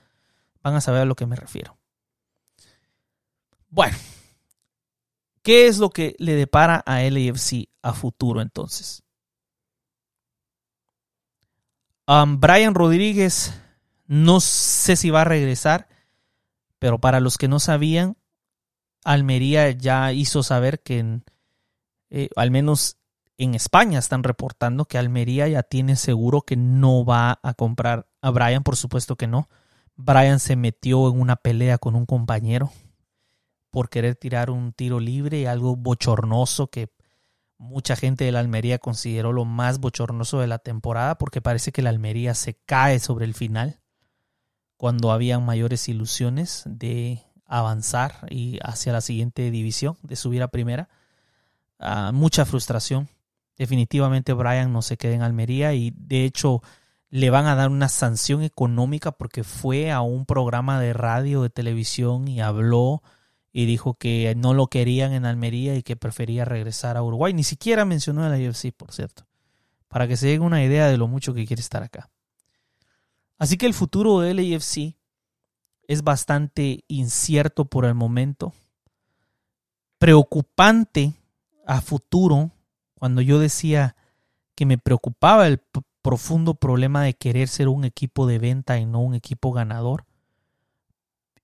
Van 0.63 0.73
a 0.73 0.81
saber 0.81 1.03
a 1.03 1.05
lo 1.05 1.15
que 1.15 1.27
me 1.27 1.35
refiero. 1.35 1.77
Bueno, 3.69 3.95
¿qué 5.43 5.67
es 5.67 5.77
lo 5.77 5.91
que 5.91 6.15
le 6.17 6.33
depara 6.33 6.77
a 6.77 7.01
LAFC 7.01 7.69
a 7.83 7.93
futuro 7.93 8.41
entonces? 8.41 9.03
Brian 12.07 12.73
Rodríguez, 12.73 13.53
no 14.07 14.39
sé 14.39 14.95
si 14.95 15.11
va 15.11 15.21
a 15.21 15.25
regresar, 15.25 15.89
pero 16.79 16.99
para 16.99 17.19
los 17.19 17.37
que 17.37 17.47
no 17.47 17.59
sabían, 17.59 18.17
Almería 19.03 19.69
ya 19.71 20.11
hizo 20.13 20.43
saber 20.43 20.81
que 20.81 21.21
eh, 22.09 22.29
al 22.35 22.51
menos 22.51 22.97
en 23.37 23.53
España 23.55 23.99
están 23.99 24.23
reportando 24.23 24.85
que 24.85 24.97
Almería 24.97 25.47
ya 25.47 25.63
tiene 25.63 25.95
seguro 25.95 26.41
que 26.41 26.55
no 26.55 27.05
va 27.05 27.39
a 27.43 27.53
comprar 27.53 28.07
a 28.21 28.31
Brian, 28.31 28.63
por 28.63 28.75
supuesto 28.75 29.15
que 29.15 29.27
no. 29.27 29.49
Brian 29.95 30.39
se 30.39 30.55
metió 30.55 31.09
en 31.09 31.19
una 31.19 31.35
pelea 31.35 31.77
con 31.77 31.95
un 31.95 32.05
compañero 32.05 32.71
por 33.69 33.89
querer 33.89 34.15
tirar 34.15 34.49
un 34.49 34.71
tiro 34.73 34.99
libre, 34.99 35.47
algo 35.47 35.75
bochornoso 35.75 36.67
que 36.67 36.89
mucha 37.57 37.95
gente 37.95 38.25
de 38.25 38.31
la 38.31 38.39
Almería 38.39 38.79
consideró 38.79 39.33
lo 39.33 39.45
más 39.45 39.79
bochornoso 39.79 40.39
de 40.39 40.47
la 40.47 40.59
temporada 40.59 41.17
porque 41.17 41.41
parece 41.41 41.71
que 41.71 41.81
la 41.81 41.89
Almería 41.89 42.33
se 42.33 42.55
cae 42.65 42.99
sobre 42.99 43.25
el 43.25 43.33
final 43.33 43.81
cuando 44.77 45.11
habían 45.11 45.45
mayores 45.45 45.87
ilusiones 45.87 46.63
de 46.65 47.23
avanzar 47.45 48.27
y 48.29 48.59
hacia 48.63 48.93
la 48.93 49.01
siguiente 49.01 49.51
división, 49.51 49.97
de 50.03 50.15
subir 50.15 50.43
a 50.43 50.49
primera. 50.49 50.89
Ah, 51.79 52.11
mucha 52.13 52.45
frustración. 52.45 53.07
Definitivamente 53.57 54.33
Brian 54.33 54.73
no 54.73 54.81
se 54.81 54.97
queda 54.97 55.13
en 55.13 55.21
Almería 55.21 55.73
y 55.73 55.93
de 55.95 56.25
hecho 56.25 56.61
le 57.09 57.29
van 57.29 57.45
a 57.45 57.55
dar 57.55 57.69
una 57.69 57.87
sanción 57.87 58.41
económica 58.41 59.11
porque 59.11 59.43
fue 59.43 59.91
a 59.91 60.01
un 60.01 60.25
programa 60.25 60.79
de 60.81 60.91
radio, 60.91 61.43
de 61.43 61.49
televisión 61.49 62.27
y 62.27 62.41
habló 62.41 63.01
y 63.53 63.65
dijo 63.65 63.93
que 63.93 64.33
no 64.35 64.53
lo 64.53 64.67
querían 64.67 65.13
en 65.13 65.25
Almería 65.25 65.75
y 65.75 65.83
que 65.83 65.95
prefería 65.95 66.43
regresar 66.43 66.97
a 66.97 67.03
Uruguay. 67.03 67.33
Ni 67.33 67.45
siquiera 67.45 67.85
mencionó 67.85 68.25
a 68.25 68.29
la 68.29 68.37
por 68.75 68.91
cierto, 68.91 69.25
para 69.87 70.09
que 70.09 70.17
se 70.17 70.27
llegue 70.27 70.39
una 70.39 70.61
idea 70.61 70.87
de 70.87 70.97
lo 70.97 71.07
mucho 71.07 71.33
que 71.33 71.45
quiere 71.45 71.61
estar 71.61 71.81
acá. 71.81 72.09
Así 73.37 73.57
que 73.57 73.65
el 73.65 73.73
futuro 73.73 74.19
de 74.19 74.33
LAFC 74.33 74.95
es 75.87 76.03
bastante 76.03 76.83
incierto 76.87 77.65
por 77.65 77.85
el 77.85 77.93
momento, 77.93 78.53
preocupante 79.97 81.13
a 81.65 81.81
futuro, 81.81 82.51
cuando 82.95 83.21
yo 83.21 83.39
decía 83.39 83.95
que 84.55 84.65
me 84.65 84.77
preocupaba 84.77 85.47
el 85.47 85.61
profundo 86.01 86.53
problema 86.53 87.03
de 87.03 87.15
querer 87.15 87.47
ser 87.47 87.67
un 87.67 87.83
equipo 87.83 88.27
de 88.27 88.39
venta 88.39 88.77
y 88.77 88.85
no 88.85 89.01
un 89.01 89.15
equipo 89.15 89.51
ganador. 89.51 90.05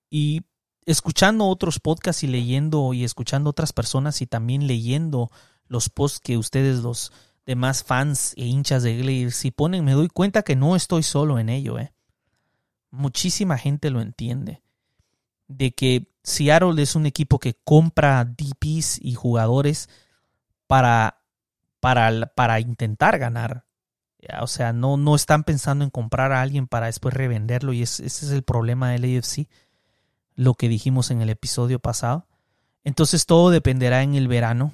Y 0.10 0.44
escuchando 0.86 1.48
otros 1.48 1.80
podcasts 1.80 2.24
y 2.24 2.28
leyendo 2.28 2.94
y 2.94 3.04
escuchando 3.04 3.50
otras 3.50 3.74
personas 3.74 4.22
y 4.22 4.28
también 4.28 4.68
leyendo 4.68 5.32
los 5.68 5.90
posts 5.90 6.20
que 6.20 6.38
ustedes, 6.38 6.80
los 6.80 7.12
demás 7.46 7.84
fans 7.84 8.34
e 8.38 8.46
hinchas 8.46 8.84
de 8.84 8.98
Glee, 8.98 9.32
si 9.32 9.52
ponen, 9.52 9.84
me 9.84 9.94
doy 9.94 10.08
cuenta 10.08 10.44
que 10.44 10.56
no 10.56 10.76
estoy 10.76 11.04
solo 11.04 11.40
en 11.40 11.50
ello. 11.50 11.80
Eh. 11.80 11.94
Muchísima 12.92 13.58
gente 13.58 13.90
lo 13.90 14.02
entiende. 14.02 14.62
De 15.48 15.74
que 15.74 16.08
Seattle 16.24 16.82
es 16.82 16.96
un 16.96 17.06
equipo 17.06 17.40
que 17.40 17.56
compra 17.64 18.24
DPs 18.26 19.00
y 19.02 19.16
jugadores 19.16 19.90
para, 20.68 21.22
para, 21.80 22.28
para 22.28 22.60
intentar 22.60 23.18
ganar. 23.18 23.66
O 24.40 24.48
sea, 24.48 24.72
no, 24.72 24.98
no 24.98 25.16
están 25.16 25.44
pensando 25.44 25.84
en 25.84 25.90
comprar 25.90 26.32
a 26.32 26.42
alguien 26.42 26.68
para 26.68 26.86
después 26.86 27.14
revenderlo 27.14 27.74
y 27.74 27.82
ese 27.82 28.06
es 28.06 28.30
el 28.30 28.44
problema 28.44 28.92
del 28.92 29.18
AFC 29.18 29.48
lo 30.36 30.54
que 30.54 30.70
dijimos 30.70 31.12
en 31.12 31.22
el 31.22 31.30
episodio 31.30 31.80
pasado. 31.80 32.28
Entonces 32.84 33.26
todo 33.26 33.50
dependerá 33.50 34.04
en 34.04 34.16
el 34.16 34.28
verano 34.28 34.74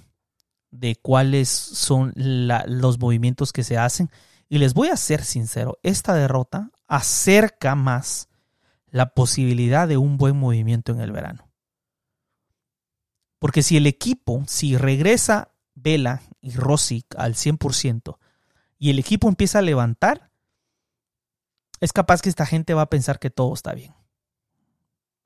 de 0.72 0.96
cuáles 0.96 1.50
son 1.50 2.14
los 2.16 3.00
movimientos 3.00 3.54
que 3.54 3.64
se 3.64 3.78
hacen. 3.78 4.10
Y 4.50 4.60
les 4.60 4.74
voy 4.74 4.90
a 4.90 4.98
ser 4.98 5.24
sincero, 5.24 5.78
esta 5.84 6.14
derrota 6.14 6.72
acerca 6.88 7.76
más 7.76 8.30
la 8.90 9.14
posibilidad 9.14 9.88
de 9.88 9.98
un 9.98 10.18
buen 10.18 10.38
movimiento 10.38 10.92
en 10.92 11.02
el 11.02 11.12
verano. 11.12 11.50
Porque 13.40 13.62
si 13.62 13.78
el 13.78 13.86
equipo, 13.86 14.44
si 14.48 14.78
regresa 14.78 15.54
Vela 15.76 16.22
y 16.42 16.52
Rossi 16.52 17.06
al 17.16 17.36
100% 17.36 18.18
y 18.80 18.90
el 18.90 19.00
equipo 19.00 19.28
empieza 19.28 19.60
a 19.60 19.64
levantar, 19.64 20.32
es 21.80 21.94
capaz 21.94 22.22
que 22.22 22.30
esta 22.30 22.46
gente 22.46 22.74
va 22.74 22.84
a 22.84 22.90
pensar 22.90 23.20
que 23.20 23.30
todo 23.30 23.54
está 23.54 23.74
bien. 23.74 23.94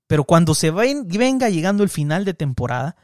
Pero 0.08 0.26
cuando 0.26 0.56
se 0.56 0.72
venga 0.72 1.50
llegando 1.50 1.84
el 1.84 1.90
final 1.90 2.26
de 2.26 2.34
temporada, 2.34 2.98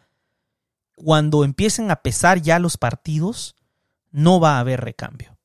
cuando 0.97 1.43
empiecen 1.43 1.91
a 1.91 1.97
pesar 1.97 2.41
ya 2.41 2.57
los 2.57 2.77
partidos, 2.77 3.55
no 4.09 4.39
va 4.39 4.57
a 4.57 4.59
haber 4.59 4.81
recambio. 4.81 5.37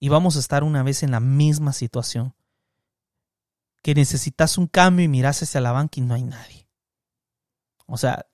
Y 0.00 0.08
vamos 0.08 0.36
a 0.36 0.40
estar 0.40 0.64
una 0.64 0.82
vez 0.82 1.04
en 1.04 1.12
la 1.12 1.20
misma 1.20 1.72
situación. 1.72 2.34
Que 3.80 3.94
necesitas 3.94 4.58
un 4.58 4.66
cambio 4.66 5.04
y 5.04 5.08
miras 5.08 5.40
hacia 5.42 5.60
la 5.60 5.70
banca 5.70 6.00
y 6.00 6.02
no 6.02 6.14
hay 6.14 6.24
nadie. 6.24 6.68
O 7.86 7.96
sea, 7.96 8.26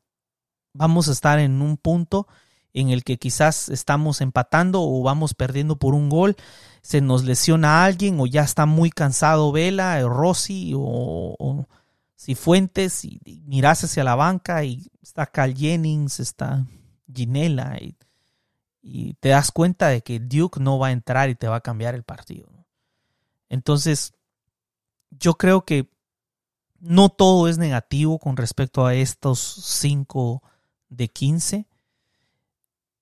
vamos 0.73 1.09
a 1.09 1.13
estar 1.13 1.39
en 1.39 1.61
un 1.61 1.77
punto 1.77 2.27
en 2.73 2.89
el 2.89 3.05
que 3.05 3.19
quizás 3.19 3.69
estamos 3.69 4.23
empatando 4.23 4.83
o 4.83 5.03
vamos 5.03 5.35
perdiendo 5.35 5.79
por 5.79 5.95
un 5.95 6.09
gol, 6.09 6.35
se 6.81 7.03
nos 7.03 7.25
lesiona 7.25 7.83
a 7.83 7.85
alguien 7.85 8.19
o 8.21 8.27
ya 8.27 8.43
está 8.43 8.65
muy 8.65 8.91
cansado 8.91 9.53
Vela, 9.53 10.01
Rossi 10.01 10.73
o, 10.75 11.67
Fuentes 12.35 13.05
y, 13.05 13.21
miras 13.47 13.85
hacia 13.85 14.05
la 14.05 14.15
banca 14.15 14.65
y 14.65 14.91
está 15.03 15.27
Cal 15.27 15.55
Jennings, 15.55 16.21
está 16.21 16.65
Ginela 17.13 17.79
y, 17.81 17.97
te 19.21 19.31
das 19.31 19.51
cuenta 19.51 19.89
de 19.89 20.03
que 20.03 20.21
Duke 20.21 20.61
no 20.61 20.79
va 20.79 20.89
a 20.89 20.93
entrar 20.93 21.31
y 21.31 21.35
te 21.35 21.49
va 21.49 21.57
a 21.57 21.63
cambiar 21.63 21.95
el 21.95 22.03
partido. 22.03 22.49
Entonces, 23.49 24.13
yo 25.11 25.35
creo 25.35 25.65
que 25.65 25.89
no 26.81 27.09
todo 27.09 27.49
es 27.49 27.57
negativo 27.57 28.19
con 28.19 28.37
respecto 28.37 28.85
a 28.85 28.95
estos 28.95 29.41
5 29.41 30.43
de 30.91 31.09
15 31.09 31.67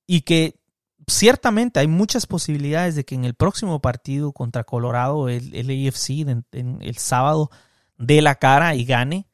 y 0.07 0.21
que 0.21 0.61
ciertamente 1.09 1.81
hay 1.81 1.89
muchas 1.89 2.27
posibilidades 2.27 2.95
de 2.95 3.05
que 3.05 3.17
en 3.17 3.25
el 3.25 3.35
próximo 3.35 3.81
partido 3.81 4.31
contra 4.31 4.63
Colorado, 4.63 5.29
el, 5.29 5.53
el 5.53 5.89
AFC, 5.89 6.11
en 6.53 6.79
el 6.81 6.97
sábado, 6.99 7.51
dé 7.99 8.23
la 8.23 8.37
cara 8.37 8.75
y 8.75 8.85
gane. 8.85 9.27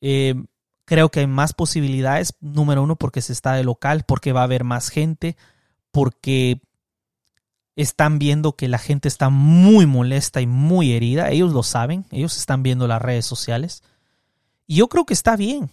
Eh, 0.00 0.34
creo 0.84 1.10
que 1.10 1.20
hay 1.20 1.26
más 1.26 1.52
posibilidades. 1.52 2.34
Número 2.40 2.82
uno, 2.82 2.96
porque 2.96 3.22
se 3.22 3.32
está 3.32 3.54
de 3.54 3.64
local, 3.64 4.04
porque 4.06 4.32
va 4.32 4.40
a 4.40 4.44
haber 4.44 4.64
más 4.64 4.88
gente, 4.88 5.36
porque 5.90 6.60
están 7.76 8.18
viendo 8.18 8.54
que 8.54 8.68
la 8.68 8.78
gente 8.78 9.08
está 9.08 9.30
muy 9.30 9.86
molesta 9.86 10.40
y 10.40 10.46
muy 10.46 10.92
herida. 10.92 11.30
Ellos 11.30 11.52
lo 11.52 11.62
saben, 11.62 12.06
ellos 12.10 12.36
están 12.36 12.62
viendo 12.62 12.86
las 12.86 13.02
redes 13.02 13.26
sociales. 13.26 13.82
Y 14.66 14.76
yo 14.76 14.88
creo 14.88 15.04
que 15.04 15.14
está 15.14 15.36
bien. 15.36 15.70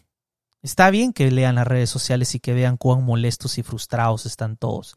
Está 0.61 0.91
bien 0.91 1.11
que 1.11 1.31
lean 1.31 1.55
las 1.55 1.67
redes 1.67 1.89
sociales 1.89 2.35
y 2.35 2.39
que 2.39 2.53
vean 2.53 2.77
cuán 2.77 3.03
molestos 3.03 3.57
y 3.57 3.63
frustrados 3.63 4.25
están 4.25 4.57
todos. 4.57 4.95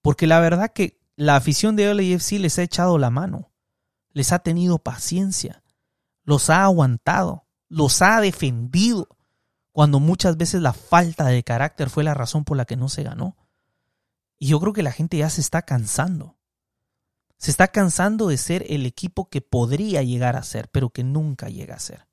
Porque 0.00 0.26
la 0.26 0.40
verdad 0.40 0.72
que 0.72 0.98
la 1.16 1.36
afición 1.36 1.76
de 1.76 1.92
LAFC 1.92 2.32
les 2.38 2.58
ha 2.58 2.62
echado 2.62 2.96
la 2.96 3.10
mano. 3.10 3.50
Les 4.12 4.32
ha 4.32 4.38
tenido 4.38 4.78
paciencia 4.78 5.62
los 6.24 6.50
ha 6.50 6.64
aguantado, 6.64 7.46
los 7.68 8.02
ha 8.02 8.20
defendido, 8.20 9.08
cuando 9.72 10.00
muchas 10.00 10.36
veces 10.36 10.60
la 10.60 10.72
falta 10.72 11.26
de 11.26 11.42
carácter 11.42 11.90
fue 11.90 12.04
la 12.04 12.14
razón 12.14 12.44
por 12.44 12.56
la 12.56 12.64
que 12.64 12.76
no 12.76 12.88
se 12.88 13.02
ganó. 13.02 13.36
Y 14.38 14.48
yo 14.48 14.60
creo 14.60 14.72
que 14.72 14.82
la 14.82 14.92
gente 14.92 15.18
ya 15.18 15.30
se 15.30 15.40
está 15.40 15.62
cansando. 15.62 16.36
Se 17.38 17.50
está 17.50 17.68
cansando 17.68 18.28
de 18.28 18.36
ser 18.36 18.66
el 18.68 18.84
equipo 18.84 19.30
que 19.30 19.40
podría 19.40 20.02
llegar 20.02 20.36
a 20.36 20.42
ser, 20.42 20.68
pero 20.70 20.90
que 20.90 21.04
nunca 21.04 21.48
llega 21.48 21.76
a 21.76 21.80
ser. 21.80 22.06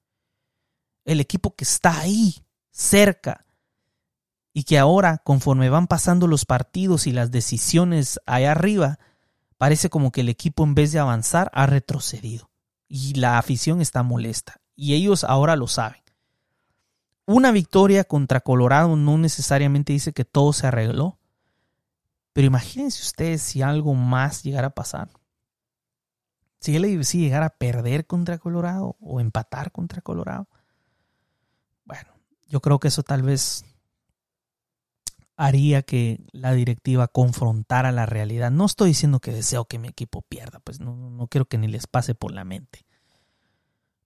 El 1.03 1.19
equipo 1.19 1.55
que 1.55 1.63
está 1.63 1.99
ahí, 1.99 2.45
cerca, 2.71 3.45
y 4.53 4.63
que 4.63 4.79
ahora, 4.79 5.19
conforme 5.19 5.69
van 5.69 5.87
pasando 5.87 6.25
los 6.25 6.45
partidos 6.45 7.07
y 7.07 7.11
las 7.11 7.29
decisiones 7.29 8.19
allá 8.25 8.53
arriba, 8.53 8.99
parece 9.57 9.89
como 9.89 10.11
que 10.11 10.21
el 10.21 10.29
equipo 10.29 10.63
en 10.63 10.73
vez 10.73 10.91
de 10.91 10.99
avanzar 10.99 11.51
ha 11.53 11.65
retrocedido. 11.65 12.49
Y 12.87 13.15
la 13.15 13.37
afición 13.37 13.81
está 13.81 14.03
molesta. 14.03 14.61
Y 14.75 14.93
ellos 14.93 15.23
ahora 15.23 15.55
lo 15.55 15.67
saben. 15.67 16.01
Una 17.25 17.51
victoria 17.51 18.05
contra 18.05 18.39
Colorado 18.39 18.95
no 18.95 19.17
necesariamente 19.17 19.91
dice 19.93 20.13
que 20.13 20.23
todo 20.23 20.53
se 20.53 20.67
arregló. 20.67 21.19
Pero 22.33 22.47
imagínense 22.47 23.01
ustedes 23.01 23.41
si 23.41 23.61
algo 23.61 23.93
más 23.95 24.43
llegara 24.43 24.67
a 24.67 24.75
pasar. 24.75 25.09
Si 26.59 27.03
si 27.03 27.19
llegara 27.19 27.47
a 27.47 27.57
perder 27.57 28.05
contra 28.05 28.37
Colorado 28.37 28.95
o 28.99 29.19
empatar 29.19 29.71
contra 29.71 30.01
Colorado. 30.01 30.47
Bueno, 31.83 32.09
yo 32.47 32.61
creo 32.61 32.79
que 32.79 32.87
eso 32.87 33.03
tal 33.03 33.23
vez 33.23 33.65
haría 35.37 35.83
que 35.83 36.25
la 36.31 36.51
directiva 36.53 37.07
confrontara 37.07 37.91
la 37.91 38.07
realidad. 38.07 38.51
No 38.51 38.65
estoy 38.65 38.89
diciendo 38.89 39.19
que 39.19 39.31
deseo 39.31 39.65
que 39.65 39.77
mi 39.77 39.87
equipo 39.87 40.23
pierda, 40.23 40.59
pues 40.59 40.79
no, 40.79 40.95
no 40.95 41.27
quiero 41.27 41.45
que 41.45 41.59
ni 41.59 41.67
les 41.67 41.85
pase 41.85 42.15
por 42.15 42.33
la 42.33 42.43
mente. 42.43 42.85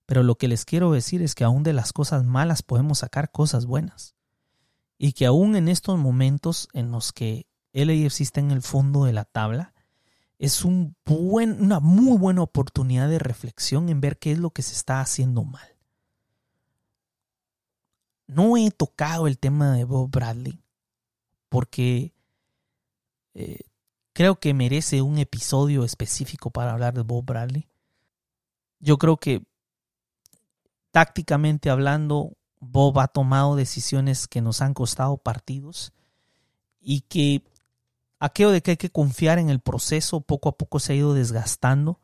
Pero 0.04 0.22
lo 0.22 0.36
que 0.36 0.46
les 0.46 0.66
quiero 0.66 0.92
decir 0.92 1.22
es 1.22 1.34
que 1.34 1.44
aún 1.44 1.62
de 1.62 1.72
las 1.72 1.94
cosas 1.94 2.24
malas 2.24 2.62
podemos 2.62 2.98
sacar 2.98 3.30
cosas 3.30 3.64
buenas. 3.64 4.14
Y 4.98 5.14
que 5.14 5.24
aún 5.24 5.56
en 5.56 5.68
estos 5.68 5.98
momentos 5.98 6.68
en 6.74 6.92
los 6.92 7.12
que 7.12 7.46
LAFC 7.72 8.20
está 8.20 8.40
en 8.40 8.50
el 8.50 8.60
fondo 8.60 9.04
de 9.04 9.14
la 9.14 9.24
tabla, 9.24 9.72
es 10.38 10.66
un 10.66 10.96
buen, 11.06 11.62
una 11.62 11.80
muy 11.80 12.18
buena 12.18 12.42
oportunidad 12.42 13.08
de 13.08 13.18
reflexión 13.18 13.88
en 13.88 14.02
ver 14.02 14.18
qué 14.18 14.32
es 14.32 14.38
lo 14.38 14.50
que 14.50 14.62
se 14.62 14.74
está 14.74 15.00
haciendo 15.00 15.44
mal. 15.44 15.66
No 18.26 18.56
he 18.58 18.70
tocado 18.70 19.26
el 19.26 19.38
tema 19.38 19.72
de 19.72 19.84
Bob 19.84 20.10
Bradley 20.10 20.62
porque 21.52 22.14
eh, 23.34 23.60
creo 24.14 24.40
que 24.40 24.54
merece 24.54 25.02
un 25.02 25.18
episodio 25.18 25.84
específico 25.84 26.50
para 26.50 26.72
hablar 26.72 26.94
de 26.94 27.02
Bob 27.02 27.26
Bradley. 27.26 27.68
Yo 28.80 28.96
creo 28.96 29.18
que 29.18 29.42
tácticamente 30.92 31.68
hablando, 31.68 32.38
Bob 32.58 32.98
ha 33.00 33.06
tomado 33.06 33.54
decisiones 33.54 34.28
que 34.28 34.40
nos 34.40 34.62
han 34.62 34.72
costado 34.72 35.18
partidos 35.18 35.92
y 36.80 37.02
que 37.02 37.44
aquello 38.18 38.50
de 38.50 38.62
que 38.62 38.70
hay 38.70 38.76
que 38.78 38.88
confiar 38.90 39.38
en 39.38 39.50
el 39.50 39.60
proceso 39.60 40.22
poco 40.22 40.48
a 40.48 40.56
poco 40.56 40.80
se 40.80 40.94
ha 40.94 40.96
ido 40.96 41.12
desgastando. 41.12 42.00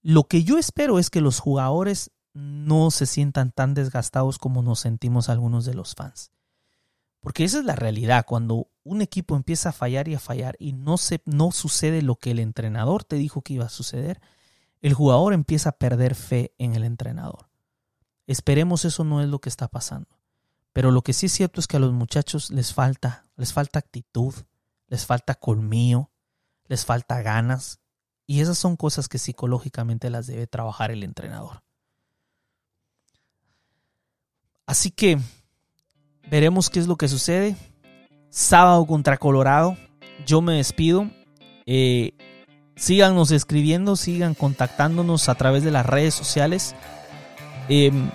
Lo 0.00 0.24
que 0.24 0.42
yo 0.42 0.56
espero 0.56 0.98
es 0.98 1.10
que 1.10 1.20
los 1.20 1.38
jugadores 1.38 2.12
no 2.32 2.90
se 2.90 3.04
sientan 3.04 3.52
tan 3.52 3.74
desgastados 3.74 4.38
como 4.38 4.62
nos 4.62 4.80
sentimos 4.80 5.28
algunos 5.28 5.66
de 5.66 5.74
los 5.74 5.94
fans. 5.94 6.30
Porque 7.24 7.44
esa 7.44 7.58
es 7.58 7.64
la 7.64 7.74
realidad. 7.74 8.26
Cuando 8.26 8.68
un 8.82 9.00
equipo 9.00 9.34
empieza 9.34 9.70
a 9.70 9.72
fallar 9.72 10.08
y 10.08 10.14
a 10.14 10.20
fallar 10.20 10.56
y 10.58 10.74
no, 10.74 10.98
se, 10.98 11.22
no 11.24 11.52
sucede 11.52 12.02
lo 12.02 12.16
que 12.16 12.32
el 12.32 12.38
entrenador 12.38 13.02
te 13.02 13.16
dijo 13.16 13.40
que 13.40 13.54
iba 13.54 13.64
a 13.64 13.70
suceder, 13.70 14.20
el 14.82 14.92
jugador 14.92 15.32
empieza 15.32 15.70
a 15.70 15.78
perder 15.78 16.14
fe 16.14 16.54
en 16.58 16.74
el 16.74 16.84
entrenador. 16.84 17.48
Esperemos 18.26 18.84
eso 18.84 19.04
no 19.04 19.22
es 19.22 19.28
lo 19.30 19.40
que 19.40 19.48
está 19.48 19.68
pasando. 19.68 20.10
Pero 20.74 20.90
lo 20.90 21.00
que 21.00 21.14
sí 21.14 21.26
es 21.26 21.32
cierto 21.32 21.60
es 21.60 21.66
que 21.66 21.78
a 21.78 21.80
los 21.80 21.94
muchachos 21.94 22.50
les 22.50 22.74
falta, 22.74 23.26
les 23.36 23.54
falta 23.54 23.78
actitud, 23.78 24.34
les 24.88 25.06
falta 25.06 25.34
colmillo, 25.34 26.10
les 26.66 26.84
falta 26.84 27.22
ganas. 27.22 27.80
Y 28.26 28.42
esas 28.42 28.58
son 28.58 28.76
cosas 28.76 29.08
que 29.08 29.16
psicológicamente 29.16 30.10
las 30.10 30.26
debe 30.26 30.46
trabajar 30.46 30.90
el 30.90 31.02
entrenador. 31.02 31.62
Así 34.66 34.90
que 34.90 35.18
Veremos 36.30 36.70
qué 36.70 36.80
es 36.80 36.86
lo 36.86 36.96
que 36.96 37.08
sucede. 37.08 37.56
Sábado 38.30 38.84
contra 38.86 39.16
Colorado. 39.16 39.76
Yo 40.26 40.40
me 40.40 40.54
despido. 40.54 41.10
Eh, 41.66 42.12
síganos 42.76 43.30
escribiendo, 43.30 43.96
sigan 43.96 44.34
contactándonos 44.34 45.28
a 45.28 45.34
través 45.34 45.62
de 45.64 45.70
las 45.70 45.86
redes 45.86 46.14
sociales. 46.14 46.74
Em, 47.68 48.10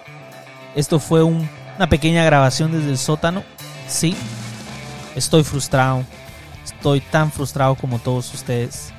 esto 0.76 1.00
fue 1.00 1.24
una 1.24 1.90
pequeña 1.90 2.24
grabación 2.24 2.72
desde 2.72 2.90
el 2.90 2.98
sótano. 2.98 3.44
Sí, 3.88 4.16
estoy 5.16 5.44
frustrado. 5.44 6.04
Estoy 6.64 7.02
tan 7.02 7.32
frustrado 7.32 7.76
como 7.76 8.00
todos 8.00 8.34
ustedes. 8.34 8.94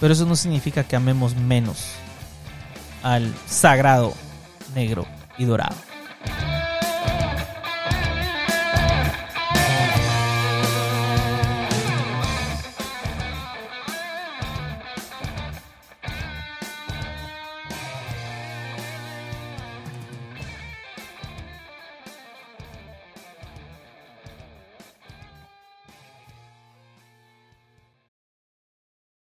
Pero 0.00 0.12
eso 0.12 0.26
no 0.26 0.36
significa 0.36 0.84
que 0.84 0.96
amemos 0.96 1.36
menos 1.36 1.92
al 3.02 3.32
sagrado 3.46 4.12
negro 4.74 5.06
y 5.38 5.44
dorado. 5.44 5.76